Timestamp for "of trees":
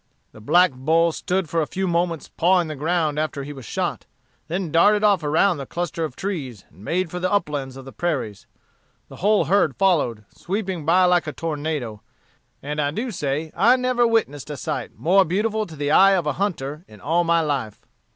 6.03-6.65